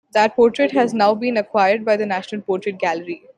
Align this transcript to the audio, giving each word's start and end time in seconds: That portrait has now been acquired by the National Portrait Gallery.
That 0.13 0.35
portrait 0.35 0.71
has 0.71 0.95
now 0.95 1.13
been 1.13 1.37
acquired 1.37 1.85
by 1.85 1.95
the 1.95 2.07
National 2.07 2.41
Portrait 2.41 2.75
Gallery. 2.79 3.21